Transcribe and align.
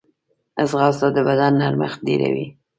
ځغاسته 0.69 1.07
د 1.15 1.17
بدن 1.27 1.51
نرمښت 1.61 1.99
ډېروي 2.07 2.47